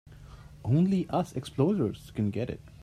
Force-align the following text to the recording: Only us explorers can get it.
Only 0.65 1.07
us 1.09 1.31
explorers 1.33 2.09
can 2.15 2.31
get 2.31 2.49
it. 2.49 2.59